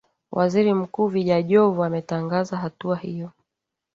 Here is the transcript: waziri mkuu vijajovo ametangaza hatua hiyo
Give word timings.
waziri 0.31 0.73
mkuu 0.73 1.07
vijajovo 1.07 1.83
ametangaza 1.83 2.57
hatua 2.57 2.97
hiyo 2.97 3.31